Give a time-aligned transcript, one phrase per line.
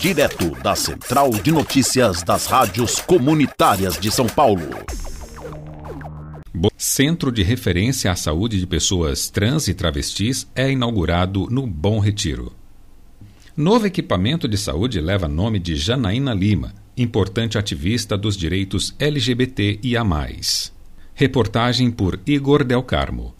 [0.00, 4.62] direto da Central de Notícias das Rádios Comunitárias de São Paulo.
[6.78, 12.50] Centro de Referência à Saúde de Pessoas Trans e Travestis é inaugurado no Bom Retiro.
[13.54, 19.98] Novo equipamento de saúde leva nome de Janaína Lima, importante ativista dos direitos LGBT e
[19.98, 20.72] a mais.
[21.12, 23.34] Reportagem por Igor Del Carmo.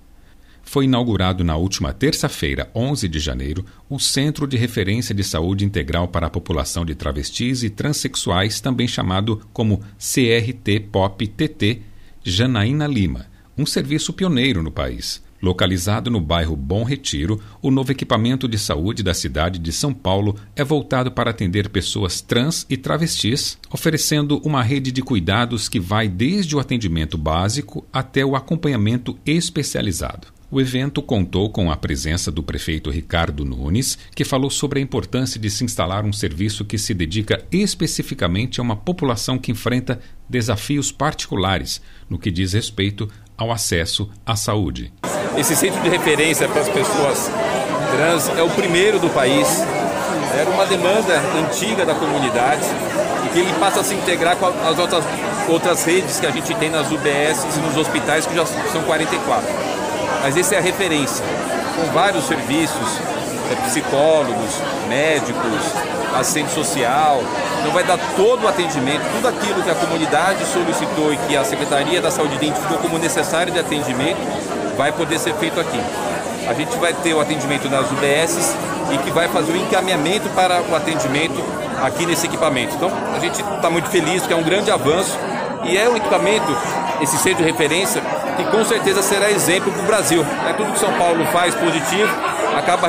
[0.70, 6.06] Foi inaugurado na última terça-feira, 11 de janeiro, o Centro de Referência de Saúde Integral
[6.06, 11.82] para a População de Travestis e Transsexuais, também chamado como CRT-POP-TT,
[12.22, 13.26] Janaína Lima,
[13.58, 15.20] um serviço pioneiro no país.
[15.42, 20.36] Localizado no bairro Bom Retiro, o novo equipamento de saúde da cidade de São Paulo
[20.54, 26.08] é voltado para atender pessoas trans e travestis, oferecendo uma rede de cuidados que vai
[26.08, 30.38] desde o atendimento básico até o acompanhamento especializado.
[30.52, 35.38] O evento contou com a presença do prefeito Ricardo Nunes, que falou sobre a importância
[35.38, 40.90] de se instalar um serviço que se dedica especificamente a uma população que enfrenta desafios
[40.90, 44.92] particulares no que diz respeito ao acesso à saúde.
[45.38, 47.30] Esse centro de referência para as pessoas
[47.92, 49.46] trans é o primeiro do país.
[50.36, 52.64] Era uma demanda antiga da comunidade
[53.24, 55.04] e que ele passa a se integrar com as outras,
[55.48, 59.69] outras redes que a gente tem nas UBS e nos hospitais, que já são 44.
[60.22, 61.24] Mas esse é a referência,
[61.76, 62.98] com vários serviços,
[63.50, 65.60] é, psicólogos, médicos,
[66.14, 67.22] assistente social,
[67.60, 71.44] então vai dar todo o atendimento, tudo aquilo que a comunidade solicitou e que a
[71.44, 74.18] Secretaria da Saúde identificou como necessário de atendimento,
[74.76, 75.80] vai poder ser feito aqui.
[76.48, 78.56] A gente vai ter o atendimento nas UBSs
[78.92, 81.42] e que vai fazer o encaminhamento para o atendimento
[81.82, 82.74] aqui nesse equipamento.
[82.74, 85.16] Então a gente está muito feliz, que é um grande avanço
[85.64, 86.56] e é um equipamento,
[87.00, 88.02] esse centro de referência,
[88.44, 90.24] que com certeza será exemplo para o Brasil.
[90.48, 92.10] É tudo que São Paulo faz positivo,
[92.56, 92.88] acaba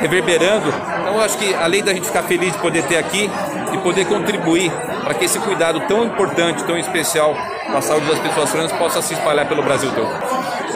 [0.00, 0.68] reverberando.
[1.00, 3.30] Então eu acho que além da gente ficar feliz de poder ter aqui
[3.72, 4.70] e poder contribuir
[5.04, 9.02] para que esse cuidado tão importante, tão especial para a saúde das pessoas trans possa
[9.02, 10.10] se espalhar pelo Brasil todo.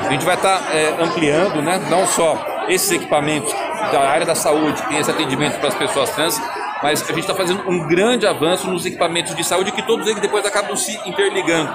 [0.07, 3.53] A gente vai estar tá, é, ampliando, né, não só esses equipamentos
[3.93, 6.41] da área da saúde, tem esse atendimento para as pessoas trans,
[6.83, 10.21] mas a gente está fazendo um grande avanço nos equipamentos de saúde que todos eles
[10.21, 11.71] depois acabam se interligando.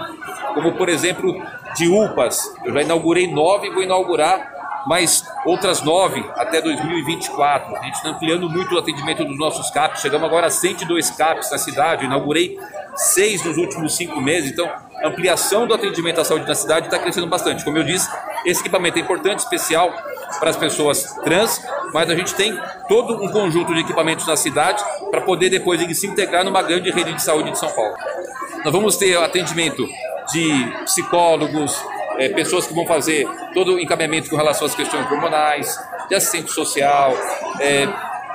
[0.53, 1.35] Como, por exemplo,
[1.75, 2.53] de UPAs.
[2.63, 4.53] Eu já inaugurei nove e vou inaugurar
[4.85, 7.75] mais outras nove até 2024.
[7.75, 10.01] A gente está ampliando muito o atendimento dos nossos CAPs.
[10.01, 12.03] Chegamos agora a 102 CAPs na cidade.
[12.03, 12.57] Eu inaugurei
[12.95, 14.51] seis nos últimos cinco meses.
[14.51, 14.69] Então,
[15.03, 17.63] a ampliação do atendimento à saúde na cidade está crescendo bastante.
[17.63, 18.09] Como eu disse,
[18.45, 19.91] esse equipamento é importante, especial
[20.39, 21.61] para as pessoas trans,
[21.93, 26.07] mas a gente tem todo um conjunto de equipamentos na cidade para poder depois se
[26.07, 27.95] integrar numa grande rede de saúde de São Paulo.
[28.63, 29.87] Nós vamos ter atendimento
[30.31, 31.75] de psicólogos,
[32.17, 35.77] é, pessoas que vão fazer todo o encaminhamento com relação às questões hormonais,
[36.07, 37.13] de assistente social,
[37.59, 37.87] é,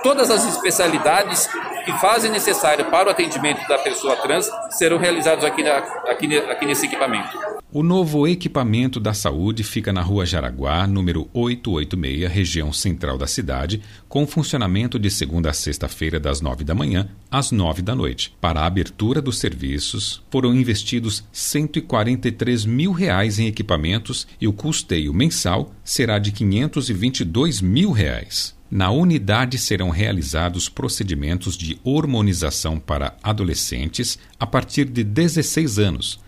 [0.03, 1.49] todas as especialidades
[1.85, 6.67] que fazem necessário para o atendimento da pessoa trans serão realizados aqui, na, aqui, aqui
[6.67, 7.39] nesse equipamento.
[7.73, 13.81] O novo equipamento da saúde fica na Rua Jaraguá, número 886, região central da cidade,
[14.09, 18.35] com funcionamento de segunda a sexta-feira, das nove da manhã às nove da noite.
[18.41, 25.15] Para a abertura dos serviços, foram investidos 143 mil reais em equipamentos e o custeio
[25.15, 28.53] mensal será de 522 mil reais.
[28.69, 36.19] Na unidade serão realizados procedimentos de hormonização para adolescentes a partir de 16 anos,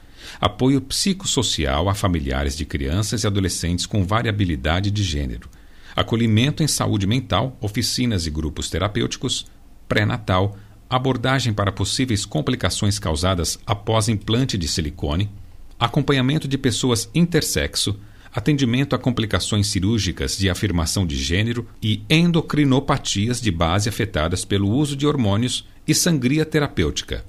[0.41, 5.49] apoio psicossocial a familiares de crianças e adolescentes com variabilidade de gênero,
[5.95, 9.47] acolhimento em saúde mental, oficinas e grupos terapêuticos,
[9.89, 10.57] pré-natal,
[10.89, 15.31] abordagem para possíveis complicações causadas após implante de silicone,
[15.79, 17.99] acompanhamento de pessoas intersexo
[18.35, 24.97] atendimento a complicações cirúrgicas de afirmação de gênero e endocrinopatias de base afetadas pelo uso
[24.97, 27.25] de hormônios e sangria terapêutica.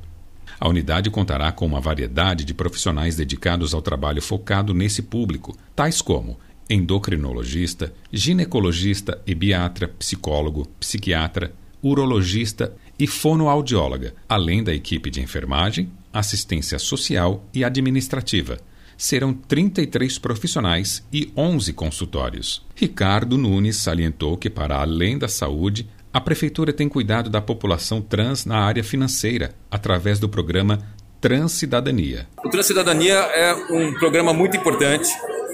[0.59, 6.01] A unidade contará com uma variedade de profissionais dedicados ao trabalho focado nesse público, tais
[6.01, 16.79] como endocrinologista, ginecologista, ebiatra, psicólogo, psiquiatra, urologista e fonoaudióloga, além da equipe de enfermagem, assistência
[16.79, 18.57] social e administrativa
[18.97, 22.65] serão 33 profissionais e 11 consultórios.
[22.75, 28.45] Ricardo Nunes salientou que, para além da saúde, a Prefeitura tem cuidado da população trans
[28.45, 30.77] na área financeira, através do programa
[31.19, 32.27] Transcidadania.
[32.45, 35.09] O Transcidadania é um programa muito importante,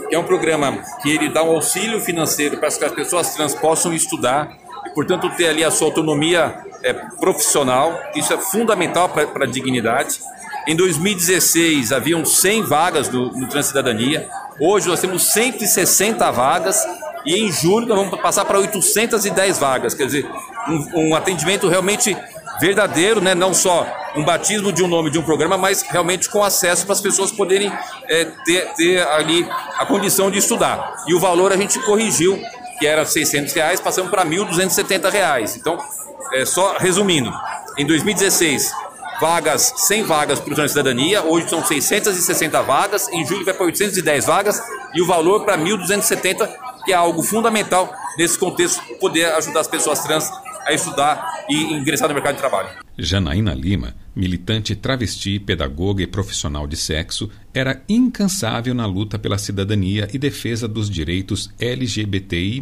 [0.10, 3.56] que é um programa que ele dá um auxílio financeiro para que as pessoas trans
[3.56, 6.54] possam estudar e, portanto, ter ali a sua autonomia
[6.84, 7.98] é, profissional.
[8.14, 10.20] Isso é fundamental para a dignidade.
[10.68, 14.28] Em 2016 haviam 100 vagas no, no Transcidadania.
[14.60, 16.84] Hoje nós temos 160 vagas
[17.26, 19.94] e em julho nós vamos passar para 810 vagas.
[19.94, 20.30] Quer dizer,
[20.68, 22.16] um, um atendimento realmente
[22.60, 23.34] verdadeiro, né?
[23.34, 26.94] não só um batismo de um nome de um programa, mas realmente com acesso para
[26.94, 27.72] as pessoas poderem
[28.08, 31.04] é, ter, ter, ali a condição de estudar.
[31.08, 32.40] E o valor a gente corrigiu,
[32.78, 35.56] que era 600 reais, passamos para 1.270 reais.
[35.56, 35.78] Então,
[36.34, 37.32] é, só resumindo,
[37.78, 38.72] em 2016
[39.20, 43.66] vagas, 100 vagas para o de cidadania, hoje são 660 vagas, em julho vai para
[43.66, 44.62] 810 vagas
[44.94, 46.50] e o valor para 1.270,
[46.90, 50.28] que é algo fundamental nesse contexto, poder ajudar as pessoas trans
[50.66, 52.70] a estudar e ingressar no mercado de trabalho.
[52.98, 60.08] Janaína Lima, militante travesti, pedagoga e profissional de sexo, era incansável na luta pela cidadania
[60.12, 62.60] e defesa dos direitos LGBTI.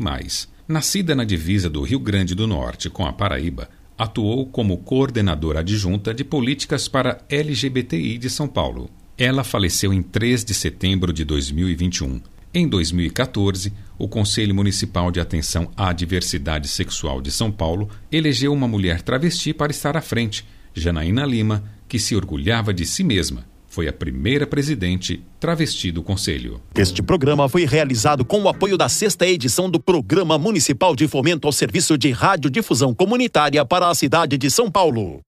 [0.68, 6.14] Nascida na divisa do Rio Grande do Norte com a Paraíba, atuou como coordenadora adjunta
[6.14, 8.90] de políticas para LGBTI de São Paulo.
[9.18, 12.20] Ela faleceu em 3 de setembro de 2021.
[12.60, 18.68] Em 2014, o Conselho Municipal de Atenção à Diversidade Sexual de São Paulo elegeu uma
[18.68, 20.44] mulher travesti para estar à frente,
[20.74, 26.60] Janaína Lima, que se orgulhava de si mesma foi a primeira presidente travesti do Conselho.
[26.76, 31.46] Este programa foi realizado com o apoio da sexta edição do Programa Municipal de Fomento
[31.48, 35.20] ao Serviço de Radiodifusão Comunitária para a cidade de São Paulo.